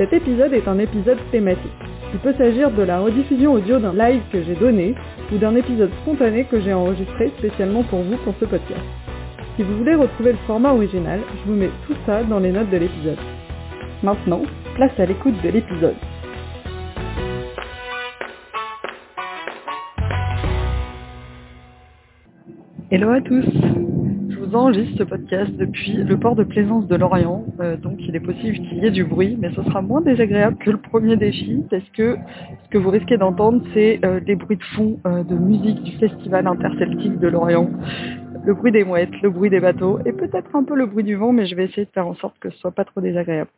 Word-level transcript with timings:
Cet 0.00 0.14
épisode 0.14 0.54
est 0.54 0.66
un 0.66 0.78
épisode 0.78 1.18
thématique. 1.30 1.70
Il 2.14 2.20
peut 2.20 2.32
s'agir 2.38 2.70
de 2.70 2.82
la 2.82 3.00
rediffusion 3.00 3.52
audio 3.52 3.78
d'un 3.78 3.92
live 3.92 4.22
que 4.32 4.42
j'ai 4.42 4.54
donné 4.54 4.94
ou 5.30 5.36
d'un 5.36 5.54
épisode 5.54 5.90
spontané 6.00 6.44
que 6.44 6.58
j'ai 6.58 6.72
enregistré 6.72 7.30
spécialement 7.36 7.82
pour 7.82 8.00
vous 8.00 8.16
pour 8.24 8.32
ce 8.40 8.46
podcast. 8.46 8.80
Si 9.56 9.62
vous 9.62 9.76
voulez 9.76 9.94
retrouver 9.94 10.32
le 10.32 10.38
format 10.46 10.72
original, 10.72 11.20
je 11.30 11.50
vous 11.50 11.54
mets 11.54 11.68
tout 11.86 11.92
ça 12.06 12.22
dans 12.22 12.38
les 12.38 12.50
notes 12.50 12.70
de 12.70 12.78
l'épisode. 12.78 13.18
Maintenant, 14.02 14.40
place 14.74 14.98
à 14.98 15.04
l'écoute 15.04 15.34
de 15.44 15.50
l'épisode. 15.50 15.96
Hello 22.90 23.10
à 23.10 23.20
tous 23.20 23.99
enregistre 24.54 24.98
ce 24.98 25.02
podcast 25.04 25.50
depuis 25.56 25.92
le 25.92 26.18
port 26.18 26.34
de 26.34 26.44
plaisance 26.44 26.86
de 26.86 26.96
Lorient, 26.96 27.44
euh, 27.60 27.76
donc 27.76 27.98
il 28.00 28.14
est 28.16 28.20
possible 28.20 28.56
qu'il 28.56 28.78
y 28.78 28.86
ait 28.86 28.90
du 28.90 29.04
bruit, 29.04 29.36
mais 29.40 29.50
ce 29.54 29.62
sera 29.62 29.82
moins 29.82 30.00
désagréable 30.00 30.56
que 30.58 30.70
le 30.70 30.78
premier 30.78 31.16
défi, 31.16 31.64
parce 31.70 31.88
que 31.90 32.16
ce 32.64 32.68
que 32.70 32.78
vous 32.78 32.90
risquez 32.90 33.16
d'entendre, 33.16 33.62
c'est 33.74 34.00
euh, 34.04 34.20
des 34.20 34.36
bruits 34.36 34.56
de 34.56 34.64
fond 34.76 34.98
euh, 35.06 35.22
de 35.24 35.34
musique 35.34 35.82
du 35.82 35.92
festival 35.98 36.46
interceltique 36.46 37.18
de 37.18 37.28
Lorient, 37.28 37.70
le 38.44 38.54
bruit 38.54 38.72
des 38.72 38.84
mouettes, 38.84 39.20
le 39.22 39.30
bruit 39.30 39.50
des 39.50 39.60
bateaux, 39.60 39.98
et 40.04 40.12
peut-être 40.12 40.54
un 40.56 40.64
peu 40.64 40.74
le 40.74 40.86
bruit 40.86 41.04
du 41.04 41.16
vent, 41.16 41.32
mais 41.32 41.46
je 41.46 41.54
vais 41.54 41.64
essayer 41.64 41.84
de 41.84 41.90
faire 41.90 42.06
en 42.06 42.14
sorte 42.14 42.38
que 42.38 42.50
ce 42.50 42.58
soit 42.58 42.72
pas 42.72 42.84
trop 42.84 43.00
désagréable. 43.00 43.50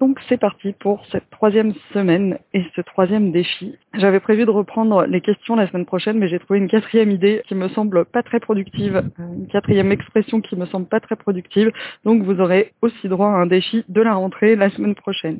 Donc 0.00 0.18
c'est 0.28 0.38
parti 0.38 0.72
pour 0.72 1.06
cette 1.06 1.30
troisième 1.30 1.72
semaine 1.92 2.38
et 2.52 2.64
ce 2.74 2.80
troisième 2.80 3.30
défi. 3.30 3.78
J'avais 3.94 4.18
prévu 4.18 4.44
de 4.44 4.50
reprendre 4.50 5.06
les 5.06 5.20
questions 5.20 5.54
la 5.54 5.68
semaine 5.68 5.86
prochaine, 5.86 6.18
mais 6.18 6.26
j'ai 6.26 6.40
trouvé 6.40 6.58
une 6.58 6.68
quatrième 6.68 7.12
idée 7.12 7.42
qui 7.46 7.54
me 7.54 7.68
semble 7.68 8.04
pas 8.04 8.24
très 8.24 8.40
productive, 8.40 9.04
une 9.18 9.46
quatrième 9.46 9.92
expression 9.92 10.40
qui 10.40 10.56
me 10.56 10.66
semble 10.66 10.86
pas 10.86 11.00
très 11.00 11.16
productive. 11.16 11.70
Donc 12.04 12.22
vous 12.22 12.40
aurez 12.40 12.72
aussi 12.82 13.08
droit 13.08 13.28
à 13.28 13.36
un 13.36 13.46
défi 13.46 13.84
de 13.88 14.02
la 14.02 14.14
rentrée 14.14 14.56
la 14.56 14.68
semaine 14.70 14.96
prochaine. 14.96 15.38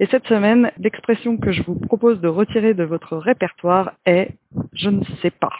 Et 0.00 0.06
cette 0.06 0.26
semaine, 0.26 0.72
l'expression 0.78 1.36
que 1.36 1.52
je 1.52 1.62
vous 1.62 1.78
propose 1.78 2.20
de 2.20 2.28
retirer 2.28 2.74
de 2.74 2.84
votre 2.84 3.16
répertoire 3.16 3.92
est 4.04 4.30
je 4.72 4.90
ne 4.90 5.04
sais 5.22 5.30
pas. 5.30 5.52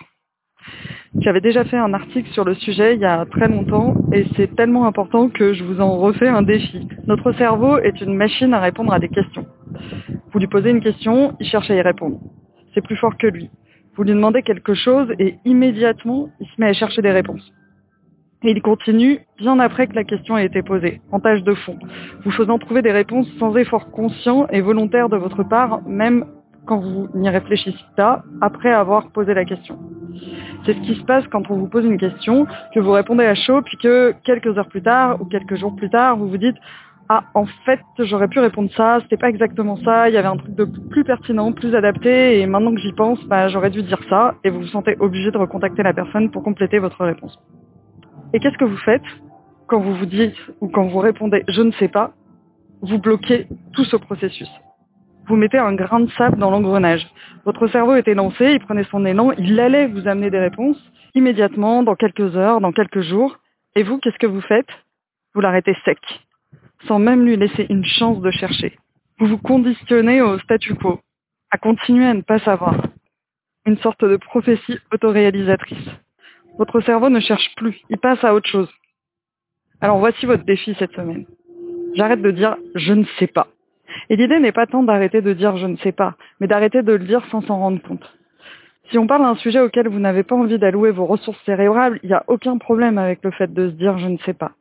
J'avais 1.21 1.41
déjà 1.41 1.65
fait 1.65 1.79
un 1.79 1.95
article 1.95 2.29
sur 2.31 2.45
le 2.45 2.55
sujet 2.55 2.95
il 2.95 3.01
y 3.01 3.07
a 3.07 3.25
très 3.27 3.49
longtemps 3.49 3.95
et 4.13 4.27
c'est 4.37 4.55
tellement 4.55 4.87
important 4.87 5.29
que 5.29 5.55
je 5.55 5.65
vous 5.65 5.81
en 5.81 5.97
refais 5.97 6.29
un 6.29 6.43
défi. 6.43 6.89
Notre 7.07 7.33
cerveau 7.33 7.79
est 7.79 8.01
une 8.01 8.15
machine 8.15 8.53
à 8.53 8.61
répondre 8.61 8.93
à 8.93 8.99
des 8.99 9.09
questions. 9.09 9.47
Vous 10.33 10.39
lui 10.39 10.47
posez 10.47 10.71
une 10.71 10.81
question, 10.81 11.35
il 11.41 11.47
cherche 11.47 11.71
à 11.71 11.75
y 11.75 11.81
répondre. 11.81 12.19
C'est 12.75 12.83
plus 12.83 12.97
fort 12.97 13.17
que 13.17 13.27
lui. 13.27 13.49
Vous 13.97 14.03
lui 14.03 14.11
demandez 14.11 14.43
quelque 14.43 14.75
chose 14.75 15.09
et 15.19 15.37
immédiatement, 15.47 16.29
il 16.41 16.47
se 16.47 16.61
met 16.61 16.69
à 16.69 16.73
chercher 16.75 17.01
des 17.01 17.13
réponses. 17.13 17.53
Et 18.43 18.51
il 18.51 18.61
continue 18.61 19.21
bien 19.39 19.59
après 19.59 19.87
que 19.87 19.95
la 19.95 20.05
question 20.05 20.35
a 20.35 20.43
été 20.43 20.63
posée, 20.63 21.01
en 21.11 21.21
tâche 21.21 21.43
de 21.43 21.55
fond, 21.55 21.79
vous 22.23 22.31
faisant 22.31 22.59
trouver 22.59 22.83
des 22.83 22.93
réponses 22.93 23.27
sans 23.39 23.57
effort 23.57 23.91
conscient 23.91 24.47
et 24.49 24.61
volontaire 24.61 25.09
de 25.09 25.17
votre 25.17 25.43
part, 25.43 25.81
même 25.89 26.27
quand 26.67 26.79
vous 26.79 27.09
n'y 27.15 27.31
réfléchissez 27.31 27.79
pas, 27.97 28.23
après 28.43 28.73
avoir 28.73 29.11
posé 29.13 29.33
la 29.33 29.45
question. 29.45 29.79
C'est 30.65 30.75
ce 30.75 30.81
qui 30.81 30.95
se 30.95 31.05
passe 31.05 31.27
quand 31.29 31.51
on 31.51 31.57
vous 31.57 31.69
pose 31.69 31.85
une 31.85 31.99
question, 31.99 32.47
que 32.75 32.81
vous 32.81 32.93
répondez 32.93 33.25
à 33.25 33.35
chaud, 33.35 33.63
puis 33.63 33.77
que 33.77 34.15
quelques 34.25 34.57
heures 34.59 34.69
plus 34.69 34.83
tard 34.83 35.21
ou 35.21 35.25
quelques 35.27 35.57
jours 35.57 35.75
plus 35.77 35.91
tard, 35.91 36.17
vous 36.17 36.29
vous 36.29 36.39
dites 36.39 36.57
ah 37.09 37.25
en 37.35 37.47
fait 37.65 37.81
j'aurais 37.99 38.29
pu 38.29 38.41
répondre 38.41 38.71
ça, 38.77 38.99
c'était 39.03 39.17
pas 39.17 39.29
exactement 39.29 39.77
ça, 39.77 40.09
il 40.09 40.15
y 40.15 40.19
avait 40.19 40.27
un 40.27 40.37
truc 40.37 40.55
de 40.55 40.65
plus 40.65 41.05
pertinent, 41.05 41.53
plus 41.53 41.75
adapté, 41.75 42.41
et 42.41 42.47
maintenant 42.47 42.75
que 42.75 42.81
j'y 42.81 42.93
pense, 42.93 43.23
bah, 43.27 43.49
j'aurais 43.49 43.71
dû 43.71 43.83
dire 43.83 44.01
ça, 44.09 44.35
et 44.43 44.51
vous 44.51 44.61
vous 44.61 44.67
sentez 44.67 44.97
obligé 44.99 45.31
de 45.31 45.39
recontacter 45.39 45.83
la 45.83 45.95
personne 45.95 46.31
pour 46.31 46.43
compléter 46.43 46.79
votre 46.79 47.05
réponse. 47.05 47.39
Et 48.33 48.41
qu'est-ce 48.41 48.59
que 48.59 48.65
vous 48.65 48.77
faites 48.79 49.05
quand 49.69 49.81
vous 49.81 49.95
vous 49.95 50.07
dites 50.07 50.37
ou 50.61 50.69
quand 50.69 50.87
vous 50.87 50.99
répondez 50.99 51.45
je 51.49 51.63
ne 51.63 51.73
sais 51.73 51.89
pas 51.89 52.13
Vous 52.83 52.99
bloquez 52.99 53.47
tout 53.73 53.85
ce 53.85 53.97
processus? 53.97 54.51
Vous 55.27 55.37
mettez 55.37 55.59
un 55.59 55.75
grain 55.75 56.01
de 56.01 56.11
sable 56.13 56.39
dans 56.39 56.51
l'engrenage. 56.51 57.07
Votre 57.45 57.67
cerveau 57.69 57.97
était 57.97 58.15
lancé, 58.15 58.53
il 58.53 58.61
prenait 58.61 58.85
son 58.85 59.05
élan, 59.05 59.33
il 59.39 59.59
allait 59.59 59.87
vous 59.87 60.07
amener 60.07 60.31
des 60.31 60.39
réponses 60.39 60.81
immédiatement, 61.17 61.83
dans 61.83 61.97
quelques 61.97 62.37
heures, 62.37 62.61
dans 62.61 62.73
quelques 62.73 63.01
jours. 63.01 63.39
Et 63.75 63.83
vous, 63.83 63.99
qu'est-ce 63.99 64.19
que 64.19 64.27
vous 64.27 64.43
faites? 64.43 64.69
Vous 65.35 65.41
l'arrêtez 65.41 65.75
sec, 65.85 65.99
sans 66.87 66.99
même 66.99 67.25
lui 67.25 67.37
laisser 67.37 67.67
une 67.69 67.85
chance 67.85 68.21
de 68.21 68.31
chercher. 68.31 68.79
Vous 69.19 69.27
vous 69.27 69.39
conditionnez 69.39 70.21
au 70.21 70.39
statu 70.39 70.75
quo, 70.75 71.01
à 71.51 71.59
continuer 71.59 72.07
à 72.07 72.15
ne 72.15 72.21
pas 72.21 72.39
savoir. 72.41 72.77
Une 73.65 73.79
sorte 73.79 74.05
de 74.05 74.17
prophétie 74.17 74.79
autoréalisatrice. 74.93 75.89
Votre 76.59 76.81
cerveau 76.81 77.09
ne 77.09 77.21
cherche 77.21 77.55
plus, 77.57 77.81
il 77.91 77.99
passe 77.99 78.23
à 78.23 78.35
autre 78.35 78.49
chose. 78.49 78.71
Alors 79.81 79.99
voici 79.99 80.27
votre 80.27 80.45
défi 80.45 80.75
cette 80.79 80.93
semaine. 80.93 81.27
J'arrête 81.95 82.23
de 82.23 82.31
dire 82.31 82.57
je 82.75 82.93
ne 82.93 83.05
sais 83.19 83.27
pas. 83.27 83.49
Et 84.09 84.17
l'idée 84.17 84.39
n'est 84.39 84.53
pas 84.53 84.67
tant 84.67 84.83
d'arrêter 84.83 85.21
de 85.21 85.33
dire 85.33 85.57
je 85.57 85.67
ne 85.67 85.77
sais 85.77 85.93
pas, 85.93 86.15
mais 86.41 86.47
d'arrêter 86.47 86.83
de 86.83 86.93
le 86.93 87.05
dire 87.05 87.25
sans 87.31 87.41
s'en 87.43 87.59
rendre 87.59 87.83
compte. 87.83 88.17
Si 88.91 88.99
on 88.99 89.07
parle 89.07 89.23
d'un 89.23 89.35
sujet 89.37 89.61
auquel 89.61 89.89
vous 89.89 89.99
n'avez 89.99 90.23
pas 90.23 90.37
envie 90.37 90.59
d'allouer 90.59 90.93
vos 90.93 91.07
ressources 91.07 91.43
cérébrales, 91.45 91.99
il 92.03 92.09
n'y 92.09 92.15
a 92.15 92.25
aucun 92.29 92.57
problème 92.59 92.99
avec 92.99 93.23
le 93.25 93.33
fait 93.33 93.53
de 93.53 93.71
se 93.71 93.75
dire 93.75 93.99
je 93.99 94.07
ne 94.07 94.19
sais 94.19 94.35
pas. 94.35 94.53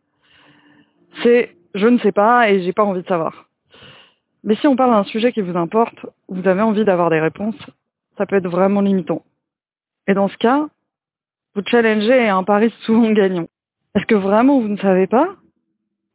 C'est 1.21 1.55
je 1.75 1.87
ne 1.87 1.99
sais 1.99 2.11
pas 2.11 2.49
et 2.49 2.61
j'ai 2.61 2.73
pas 2.73 2.83
envie 2.83 3.03
de 3.03 3.07
savoir. 3.07 3.45
Mais 4.43 4.55
si 4.55 4.67
on 4.67 4.75
parle 4.75 4.91
d'un 4.91 5.03
sujet 5.03 5.31
qui 5.31 5.41
vous 5.41 5.57
importe, 5.57 6.05
vous 6.29 6.47
avez 6.47 6.61
envie 6.61 6.85
d'avoir 6.85 7.09
des 7.09 7.19
réponses, 7.19 7.59
ça 8.17 8.25
peut 8.25 8.37
être 8.37 8.47
vraiment 8.47 8.81
limitant. 8.81 9.23
Et 10.07 10.13
dans 10.13 10.27
ce 10.27 10.37
cas, 10.37 10.67
vous 11.55 11.61
challengez 11.65 12.29
un 12.29 12.43
pari 12.43 12.73
souvent 12.81 13.11
gagnant. 13.11 13.47
Est-ce 13.95 14.05
que 14.05 14.15
vraiment 14.15 14.59
vous 14.59 14.67
ne 14.67 14.77
savez 14.77 15.07
pas 15.07 15.35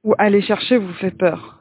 Ou 0.04 0.14
aller 0.18 0.42
chercher 0.42 0.76
vous 0.76 0.92
fait 0.94 1.10
peur? 1.10 1.59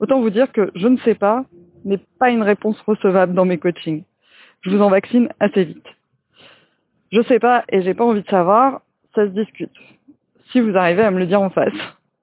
Autant 0.00 0.20
vous 0.20 0.30
dire 0.30 0.52
que 0.52 0.70
je 0.74 0.88
ne 0.88 0.96
sais 0.98 1.14
pas 1.14 1.44
n'est 1.84 2.00
pas 2.18 2.30
une 2.30 2.42
réponse 2.42 2.80
recevable 2.82 3.34
dans 3.34 3.44
mes 3.44 3.58
coachings. 3.58 4.04
Je 4.62 4.70
vous 4.70 4.82
en 4.82 4.90
vaccine 4.90 5.28
assez 5.40 5.64
vite. 5.64 5.86
Je 7.10 7.22
sais 7.22 7.38
pas 7.38 7.64
et 7.70 7.82
j'ai 7.82 7.94
pas 7.94 8.04
envie 8.04 8.22
de 8.22 8.28
savoir, 8.28 8.82
ça 9.14 9.26
se 9.26 9.32
discute. 9.32 9.72
Si 10.52 10.60
vous 10.60 10.76
arrivez 10.76 11.02
à 11.02 11.10
me 11.10 11.18
le 11.18 11.26
dire 11.26 11.40
en 11.40 11.50
face. 11.50 11.72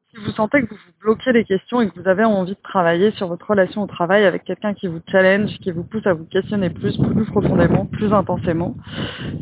Si 0.09 0.17
vous 0.23 0.31
sentez 0.31 0.61
que 0.61 0.69
vous 0.69 0.75
vous 0.75 0.93
bloquez 1.01 1.33
les 1.33 1.43
questions 1.43 1.81
et 1.81 1.89
que 1.89 1.99
vous 1.99 2.07
avez 2.07 2.23
envie 2.23 2.53
de 2.53 2.61
travailler 2.63 3.11
sur 3.11 3.27
votre 3.27 3.49
relation 3.49 3.83
au 3.83 3.87
travail 3.87 4.23
avec 4.23 4.45
quelqu'un 4.45 4.73
qui 4.73 4.87
vous 4.87 5.01
challenge, 5.11 5.49
qui 5.59 5.71
vous 5.71 5.83
pousse 5.83 6.07
à 6.07 6.13
vous 6.13 6.23
questionner 6.25 6.69
plus, 6.69 6.97
plus 6.97 7.25
profondément, 7.25 7.85
plus 7.85 8.13
intensément, 8.13 8.75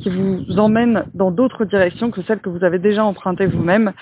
qui 0.01 0.09
vous 0.09 0.57
emmène 0.57 1.05
dans 1.13 1.29
d'autres 1.29 1.65
directions 1.65 2.09
que 2.09 2.23
celles 2.23 2.39
que 2.39 2.49
vous 2.49 2.63
avez 2.63 2.79
déjà 2.79 3.05
empruntées 3.05 3.45
vous-même, 3.45 3.93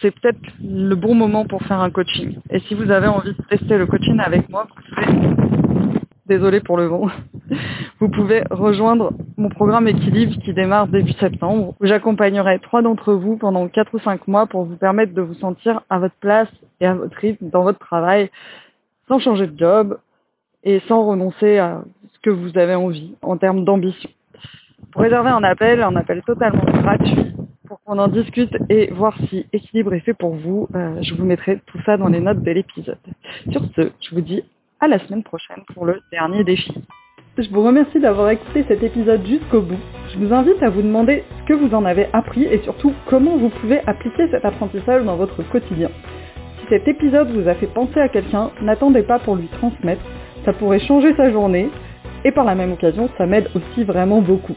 c'est 0.00 0.10
peut-être 0.10 0.40
le 0.62 0.94
bon 0.94 1.14
moment 1.14 1.46
pour 1.46 1.62
faire 1.62 1.80
un 1.80 1.90
coaching. 1.90 2.38
Et 2.50 2.60
si 2.60 2.74
vous 2.74 2.90
avez 2.90 3.06
envie 3.06 3.34
de 3.34 3.42
tester 3.48 3.78
le 3.78 3.86
coaching 3.86 4.18
avec 4.20 4.48
moi, 4.48 4.66
vous 4.68 4.94
pouvez, 4.94 6.00
désolé 6.26 6.60
pour 6.60 6.76
le 6.76 6.86
vent, 6.86 7.08
vous 8.00 8.08
pouvez 8.08 8.42
rejoindre 8.50 9.12
mon 9.36 9.48
programme 9.48 9.88
équilibre 9.88 10.34
qui 10.42 10.52
démarre 10.52 10.88
début 10.88 11.12
septembre, 11.12 11.74
j'accompagnerai 11.80 12.58
trois 12.60 12.82
d'entre 12.82 13.14
vous 13.14 13.36
pendant 13.36 13.68
quatre 13.68 13.94
ou 13.94 13.98
cinq 14.00 14.26
mois 14.28 14.46
pour 14.46 14.64
vous 14.64 14.76
permettre 14.76 15.14
de 15.14 15.22
vous 15.22 15.34
sentir 15.34 15.82
à 15.90 15.98
votre 15.98 16.16
place 16.16 16.48
et 16.80 16.86
à 16.86 16.94
votre 16.94 17.16
rythme 17.16 17.48
dans 17.50 17.62
votre 17.62 17.78
travail, 17.78 18.30
sans 19.08 19.18
changer 19.18 19.46
de 19.46 19.58
job 19.58 19.98
et 20.64 20.80
sans 20.88 21.06
renoncer 21.06 21.58
à 21.58 21.82
ce 22.12 22.18
que 22.20 22.30
vous 22.30 22.58
avez 22.58 22.74
envie 22.74 23.14
en 23.22 23.36
termes 23.36 23.64
d'ambition. 23.64 24.10
Pour 24.92 25.02
réserver 25.02 25.30
un 25.30 25.44
appel, 25.44 25.82
un 25.82 25.94
appel 25.96 26.22
totalement 26.22 26.64
gratuit, 26.64 27.35
qu'on 27.86 27.98
en 27.98 28.08
discute 28.08 28.50
et 28.68 28.90
voir 28.92 29.16
si 29.28 29.46
équilibre 29.52 29.94
est 29.94 30.00
fait 30.00 30.14
pour 30.14 30.34
vous. 30.34 30.68
Euh, 30.74 31.00
je 31.02 31.14
vous 31.14 31.24
mettrai 31.24 31.60
tout 31.66 31.78
ça 31.86 31.96
dans 31.96 32.08
les 32.08 32.18
notes 32.18 32.42
de 32.42 32.50
l'épisode. 32.50 32.98
Sur 33.52 33.62
ce, 33.76 33.92
je 34.00 34.14
vous 34.14 34.20
dis 34.20 34.42
à 34.80 34.88
la 34.88 34.98
semaine 34.98 35.22
prochaine 35.22 35.62
pour 35.72 35.86
le 35.86 36.00
dernier 36.10 36.42
défi. 36.42 36.74
Je 37.38 37.48
vous 37.50 37.62
remercie 37.62 38.00
d'avoir 38.00 38.30
écouté 38.30 38.64
cet 38.66 38.82
épisode 38.82 39.24
jusqu'au 39.24 39.60
bout. 39.60 39.78
Je 40.12 40.18
vous 40.18 40.34
invite 40.34 40.60
à 40.62 40.70
vous 40.70 40.82
demander 40.82 41.22
ce 41.38 41.44
que 41.46 41.52
vous 41.52 41.74
en 41.74 41.84
avez 41.84 42.08
appris 42.12 42.44
et 42.44 42.58
surtout 42.62 42.92
comment 43.06 43.36
vous 43.36 43.50
pouvez 43.50 43.80
appliquer 43.86 44.28
cet 44.30 44.44
apprentissage 44.44 45.04
dans 45.04 45.16
votre 45.16 45.42
quotidien. 45.44 45.90
Si 46.60 46.66
cet 46.68 46.88
épisode 46.88 47.30
vous 47.30 47.48
a 47.48 47.54
fait 47.54 47.66
penser 47.68 48.00
à 48.00 48.08
quelqu'un, 48.08 48.50
n'attendez 48.62 49.02
pas 49.02 49.20
pour 49.20 49.36
lui 49.36 49.46
transmettre. 49.46 50.02
Ça 50.44 50.52
pourrait 50.52 50.80
changer 50.80 51.14
sa 51.16 51.30
journée 51.30 51.68
et 52.24 52.32
par 52.32 52.44
la 52.44 52.56
même 52.56 52.72
occasion, 52.72 53.08
ça 53.16 53.26
m'aide 53.26 53.48
aussi 53.54 53.84
vraiment 53.84 54.22
beaucoup. 54.22 54.56